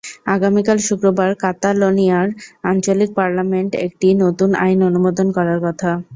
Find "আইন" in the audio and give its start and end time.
4.63-4.79